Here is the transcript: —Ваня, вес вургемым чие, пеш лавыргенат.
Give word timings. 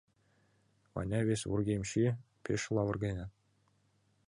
—Ваня, 0.93 1.19
вес 1.27 1.41
вургемым 1.49 1.85
чие, 1.89 2.11
пеш 2.43 2.61
лавыргенат. 2.75 3.31